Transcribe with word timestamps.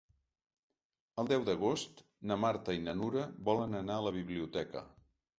El 1.23 1.27
deu 1.31 1.43
d'agost 1.49 2.01
na 2.31 2.37
Marta 2.43 2.75
i 2.77 2.81
na 2.85 2.95
Nura 3.01 3.25
volen 3.49 3.77
anar 3.81 3.99
a 4.01 4.05
la 4.07 4.15
biblioteca. 4.17 4.83